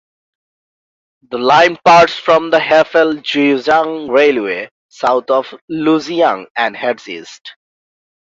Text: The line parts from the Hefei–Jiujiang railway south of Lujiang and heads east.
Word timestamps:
The 1.29 1.37
line 1.37 1.77
parts 1.85 2.15
from 2.17 2.49
the 2.49 2.57
Hefei–Jiujiang 2.57 4.09
railway 4.09 4.67
south 4.89 5.29
of 5.29 5.53
Lujiang 5.69 6.47
and 6.57 6.75
heads 6.75 7.07
east. 7.07 7.53